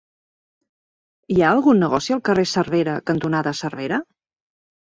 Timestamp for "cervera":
2.53-2.97, 3.63-4.01